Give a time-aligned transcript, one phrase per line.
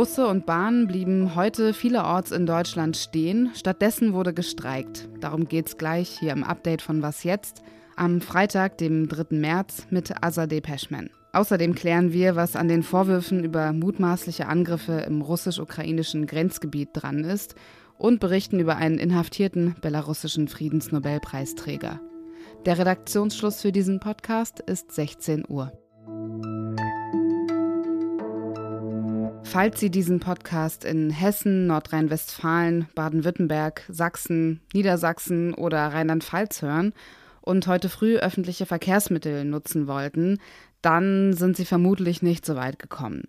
[0.00, 3.50] Busse und Bahnen blieben heute vielerorts in Deutschland stehen.
[3.54, 5.10] Stattdessen wurde gestreikt.
[5.20, 7.60] Darum geht's gleich hier im Update von Was jetzt
[7.96, 9.36] am Freitag, dem 3.
[9.36, 11.10] März, mit Azadeh Peschman.
[11.34, 17.54] Außerdem klären wir, was an den Vorwürfen über mutmaßliche Angriffe im russisch-ukrainischen Grenzgebiet dran ist
[17.98, 22.00] und berichten über einen inhaftierten belarussischen Friedensnobelpreisträger.
[22.64, 25.70] Der Redaktionsschluss für diesen Podcast ist 16 Uhr.
[29.50, 36.92] Falls Sie diesen Podcast in Hessen, Nordrhein-Westfalen, Baden-Württemberg, Sachsen, Niedersachsen oder Rheinland-Pfalz hören
[37.40, 40.38] und heute früh öffentliche Verkehrsmittel nutzen wollten,
[40.82, 43.24] dann sind Sie vermutlich nicht so weit gekommen.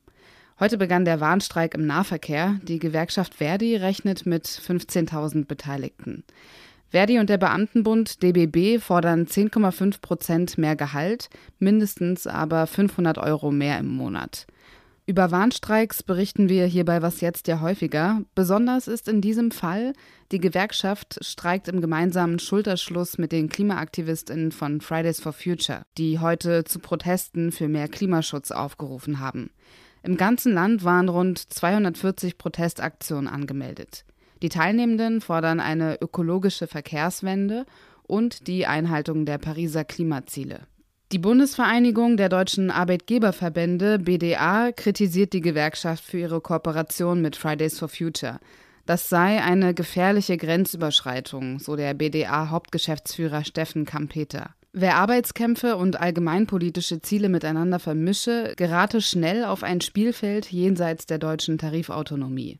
[0.59, 2.59] Heute begann der Warnstreik im Nahverkehr.
[2.61, 6.23] Die Gewerkschaft Verdi rechnet mit 15.000 Beteiligten.
[6.89, 13.79] Verdi und der Beamtenbund DBB fordern 10,5 Prozent mehr Gehalt, mindestens aber 500 Euro mehr
[13.79, 14.45] im Monat.
[15.07, 18.21] Über Warnstreiks berichten wir hierbei was jetzt ja häufiger.
[18.35, 19.93] Besonders ist in diesem Fall,
[20.31, 26.65] die Gewerkschaft streikt im gemeinsamen Schulterschluss mit den KlimaaktivistInnen von Fridays for Future, die heute
[26.65, 29.49] zu Protesten für mehr Klimaschutz aufgerufen haben.
[30.03, 34.05] Im ganzen Land waren rund 240 Protestaktionen angemeldet.
[34.43, 37.65] Die Teilnehmenden fordern eine ökologische Verkehrswende
[38.03, 40.67] und die Einhaltung der Pariser Klimaziele.
[41.11, 47.89] Die Bundesvereinigung der deutschen Arbeitgeberverbände BDA kritisiert die Gewerkschaft für ihre Kooperation mit Fridays for
[47.89, 48.39] Future.
[48.85, 54.51] Das sei eine gefährliche Grenzüberschreitung, so der BDA-Hauptgeschäftsführer Steffen Kampeter.
[54.71, 61.57] Wer Arbeitskämpfe und allgemeinpolitische Ziele miteinander vermische, gerate schnell auf ein Spielfeld jenseits der deutschen
[61.57, 62.57] Tarifautonomie.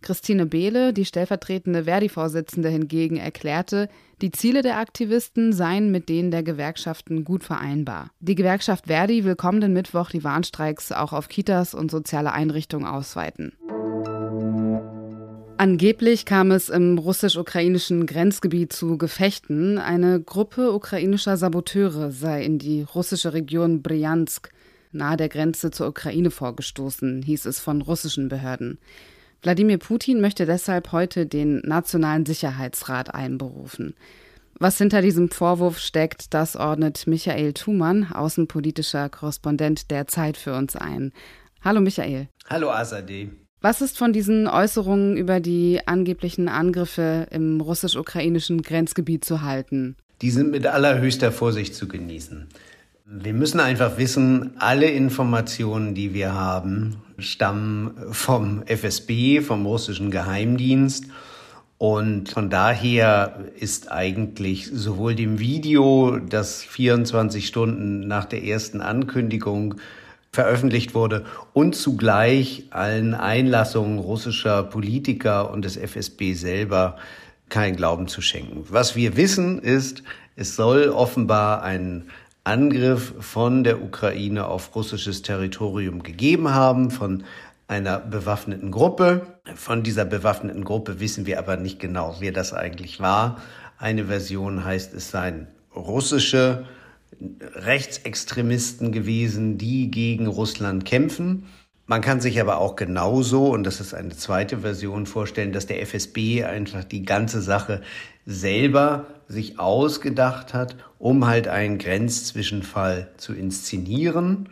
[0.00, 3.88] Christine Behle, die stellvertretende Verdi-Vorsitzende hingegen, erklärte,
[4.22, 8.10] die Ziele der Aktivisten seien mit denen der Gewerkschaften gut vereinbar.
[8.20, 13.52] Die Gewerkschaft Verdi will kommenden Mittwoch die Warnstreiks auch auf Kitas und soziale Einrichtungen ausweiten.
[15.60, 19.78] Angeblich kam es im russisch-ukrainischen Grenzgebiet zu Gefechten.
[19.78, 24.50] Eine Gruppe ukrainischer Saboteure sei in die russische Region Bryansk
[24.92, 28.78] nahe der Grenze zur Ukraine vorgestoßen, hieß es von russischen Behörden.
[29.42, 33.94] Wladimir Putin möchte deshalb heute den Nationalen Sicherheitsrat einberufen.
[34.58, 40.74] Was hinter diesem Vorwurf steckt, das ordnet Michael Thumann, außenpolitischer Korrespondent der Zeit für uns
[40.74, 41.12] ein.
[41.62, 42.28] Hallo Michael.
[42.50, 43.28] Hallo Azadeh.
[43.60, 49.96] Was ist von diesen Äußerungen über die angeblichen Angriffe im russisch-ukrainischen Grenzgebiet zu halten?
[50.20, 52.48] Die sind mit allerhöchster Vorsicht zu genießen.
[53.04, 61.06] Wir müssen einfach wissen, alle Informationen, die wir haben, stammen vom FSB, vom russischen Geheimdienst.
[61.78, 69.76] Und von daher ist eigentlich sowohl dem Video, das 24 Stunden nach der ersten Ankündigung
[70.32, 76.96] veröffentlicht wurde, und zugleich allen Einlassungen russischer Politiker und des FSB selber
[77.48, 78.64] kein Glauben zu schenken.
[78.68, 80.02] Was wir wissen ist,
[80.36, 82.04] es soll offenbar ein
[82.48, 87.24] Angriff von der Ukraine auf russisches Territorium gegeben haben, von
[87.66, 89.26] einer bewaffneten Gruppe.
[89.54, 93.42] Von dieser bewaffneten Gruppe wissen wir aber nicht genau, wer das eigentlich war.
[93.76, 96.64] Eine Version heißt, es seien russische
[97.54, 101.44] Rechtsextremisten gewesen, die gegen Russland kämpfen.
[101.90, 105.80] Man kann sich aber auch genauso, und das ist eine zweite Version, vorstellen, dass der
[105.80, 107.80] FSB einfach die ganze Sache
[108.26, 114.50] selber sich ausgedacht hat, um halt einen Grenzzwischenfall zu inszenieren.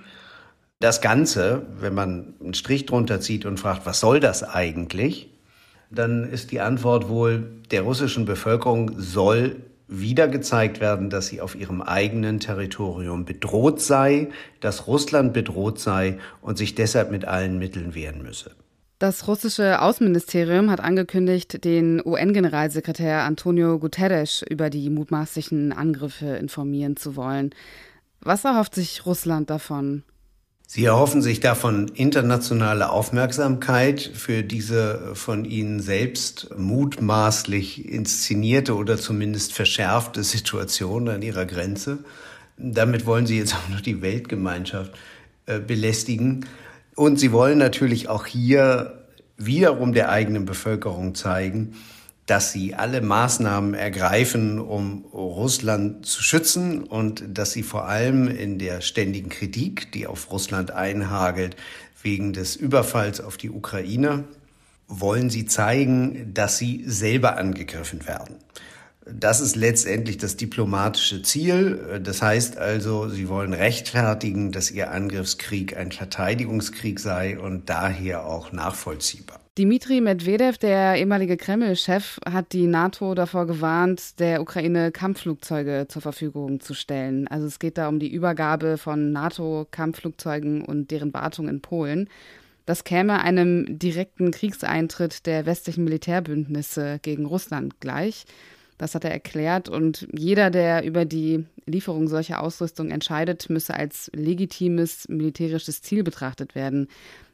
[0.81, 5.29] Das Ganze, wenn man einen Strich drunter zieht und fragt, was soll das eigentlich,
[5.91, 9.57] dann ist die Antwort wohl, der russischen Bevölkerung soll
[9.89, 14.29] wieder gezeigt werden, dass sie auf ihrem eigenen Territorium bedroht sei,
[14.61, 18.51] dass Russland bedroht sei und sich deshalb mit allen Mitteln wehren müsse.
[18.99, 27.15] Das russische Außenministerium hat angekündigt, den UN-Generalsekretär Antonio Guterres über die mutmaßlichen Angriffe informieren zu
[27.15, 27.51] wollen.
[28.21, 30.03] Was erhofft sich Russland davon?
[30.69, 39.53] Sie erhoffen sich davon internationale Aufmerksamkeit für diese von Ihnen selbst mutmaßlich inszenierte oder zumindest
[39.53, 41.99] verschärfte Situation an Ihrer Grenze.
[42.59, 44.93] Damit wollen Sie jetzt auch noch die Weltgemeinschaft
[45.47, 46.47] äh, belästigen.
[46.97, 49.05] Und Sie wollen natürlich auch hier
[49.37, 51.75] wiederum der eigenen Bevölkerung zeigen,
[52.27, 58.59] dass sie alle Maßnahmen ergreifen, um Russland zu schützen und dass sie vor allem in
[58.59, 61.57] der ständigen Kritik, die auf Russland einhagelt,
[62.03, 64.25] wegen des Überfalls auf die Ukraine,
[64.89, 68.37] wollen sie zeigen, dass sie selber angegriffen werden.
[69.09, 72.01] Das ist letztendlich das diplomatische Ziel.
[72.03, 78.51] Das heißt also, sie wollen rechtfertigen, dass ihr Angriffskrieg ein Verteidigungskrieg sei und daher auch
[78.51, 79.41] nachvollziehbar.
[79.57, 86.61] Dmitri Medvedev, der ehemalige Kreml-Chef, hat die NATO davor gewarnt, der Ukraine Kampfflugzeuge zur Verfügung
[86.61, 87.27] zu stellen.
[87.29, 92.11] Also es geht da um die Übergabe von NATO-Kampfflugzeugen und deren Wartung in Polen.
[92.67, 98.27] Das käme einem direkten Kriegseintritt der westlichen Militärbündnisse gegen Russland gleich.
[98.79, 99.69] Das hat er erklärt.
[99.69, 106.55] Und jeder, der über die Lieferung solcher Ausrüstung entscheidet, müsse als legitimes militärisches Ziel betrachtet
[106.55, 106.89] werden.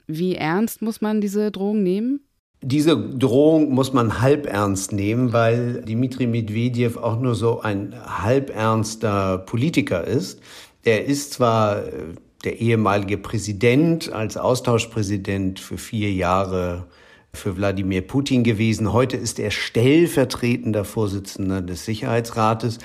[0.06, 2.20] Wie ernst muss man diese Drohung nehmen?
[2.64, 9.38] Diese Drohung muss man halb ernst nehmen, weil Dmitri Medvedev auch nur so ein halbernster
[9.38, 10.40] Politiker ist.
[10.84, 11.90] Er ist zwar äh,
[12.44, 16.86] der ehemalige Präsident als Austauschpräsident für vier Jahre
[17.34, 18.92] für Wladimir Putin gewesen.
[18.92, 22.78] Heute ist er stellvertretender Vorsitzender des Sicherheitsrates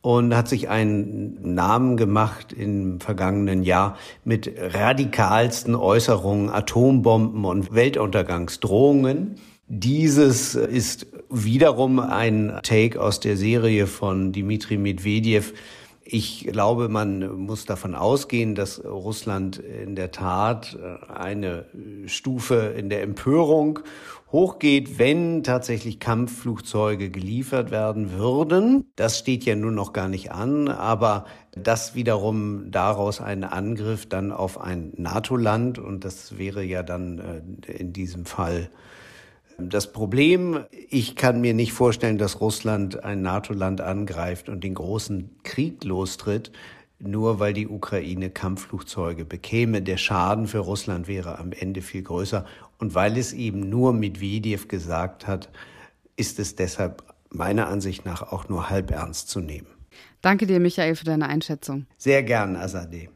[0.00, 9.36] und hat sich einen Namen gemacht im vergangenen Jahr mit radikalsten Äußerungen, Atombomben und Weltuntergangsdrohungen.
[9.68, 15.54] Dieses ist wiederum ein Take aus der Serie von Dmitri Medvedev,
[16.12, 21.64] ich glaube, man muss davon ausgehen, dass Russland in der Tat äh, eine
[22.04, 23.78] Stufe in der Empörung
[24.30, 28.92] hochgeht, wenn tatsächlich Kampfflugzeuge geliefert werden würden.
[28.94, 31.24] Das steht ja nun noch gar nicht an, aber
[31.56, 37.18] das wiederum daraus einen Angriff dann auf ein NATO-Land und das wäre ja dann
[37.66, 38.68] äh, in diesem Fall
[39.58, 45.30] das Problem, ich kann mir nicht vorstellen, dass Russland ein NATO-Land angreift und den großen
[45.42, 46.52] Krieg lostritt,
[46.98, 49.82] nur weil die Ukraine Kampfflugzeuge bekäme.
[49.82, 52.46] Der Schaden für Russland wäre am Ende viel größer.
[52.78, 55.48] Und weil es eben nur Medvedev gesagt hat,
[56.16, 59.66] ist es deshalb meiner Ansicht nach auch nur halb ernst zu nehmen.
[60.20, 61.86] Danke dir, Michael, für deine Einschätzung.
[61.96, 63.08] Sehr gern, Azadeh.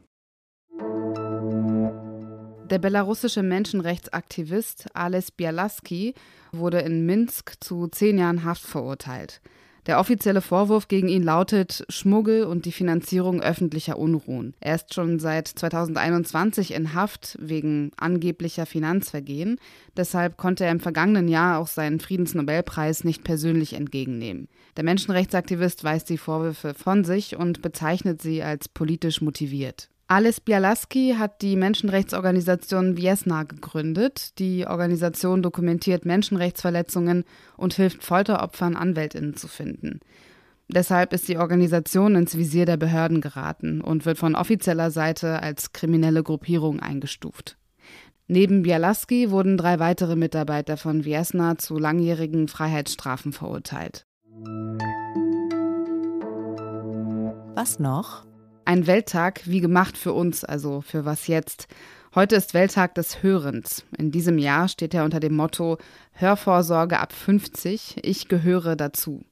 [2.69, 6.13] Der belarussische Menschenrechtsaktivist Ales Bialaski
[6.51, 9.39] wurde in Minsk zu zehn Jahren Haft verurteilt.
[9.85, 14.53] Der offizielle Vorwurf gegen ihn lautet Schmuggel und die Finanzierung öffentlicher Unruhen.
[14.59, 19.61] Er ist schon seit 2021 in Haft wegen angeblicher Finanzvergehen.
[19.95, 24.49] Deshalb konnte er im vergangenen Jahr auch seinen Friedensnobelpreis nicht persönlich entgegennehmen.
[24.75, 29.87] Der Menschenrechtsaktivist weist die Vorwürfe von sich und bezeichnet sie als politisch motiviert.
[30.09, 34.39] Alice Bialaski hat die Menschenrechtsorganisation Viesna gegründet.
[34.39, 37.25] Die Organisation dokumentiert Menschenrechtsverletzungen
[37.57, 39.99] und hilft Folteropfern Anwältinnen zu finden.
[40.69, 45.73] Deshalb ist die Organisation ins Visier der Behörden geraten und wird von offizieller Seite als
[45.73, 47.57] kriminelle Gruppierung eingestuft.
[48.27, 54.05] Neben Bialaski wurden drei weitere Mitarbeiter von Viesna zu langjährigen Freiheitsstrafen verurteilt.
[57.55, 58.26] Was noch?
[58.67, 61.69] Ein Welttag wie gemacht für uns, also für was jetzt.
[62.13, 63.85] Heute ist Welttag des Hörens.
[63.97, 65.77] In diesem Jahr steht er unter dem Motto
[66.11, 69.23] Hörvorsorge ab 50, ich gehöre dazu.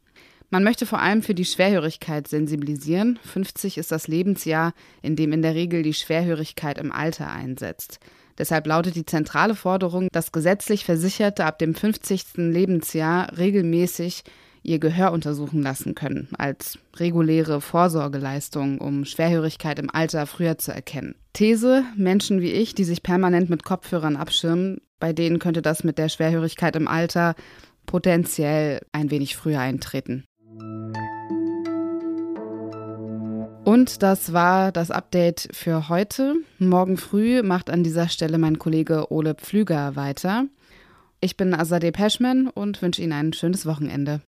[0.51, 3.19] Man möchte vor allem für die Schwerhörigkeit sensibilisieren.
[3.23, 7.99] 50 ist das Lebensjahr, in dem in der Regel die Schwerhörigkeit im Alter einsetzt.
[8.37, 12.37] Deshalb lautet die zentrale Forderung, dass gesetzlich Versicherte ab dem 50.
[12.37, 14.23] Lebensjahr regelmäßig
[14.65, 21.15] ihr Gehör untersuchen lassen können, als reguläre Vorsorgeleistung, um Schwerhörigkeit im Alter früher zu erkennen.
[21.33, 25.97] These, Menschen wie ich, die sich permanent mit Kopfhörern abschirmen, bei denen könnte das mit
[25.97, 27.35] der Schwerhörigkeit im Alter
[27.85, 30.23] potenziell ein wenig früher eintreten.
[33.65, 36.35] Und das war das Update für heute.
[36.59, 40.45] Morgen früh macht an dieser Stelle mein Kollege Ole Pflüger weiter.
[41.19, 44.21] Ich bin Azadeh Peschman und wünsche Ihnen ein schönes Wochenende.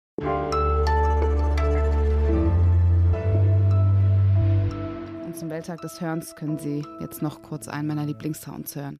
[5.37, 8.99] Zum Welttag des Hörens können Sie jetzt noch kurz einen meiner Lieblingssounds hören.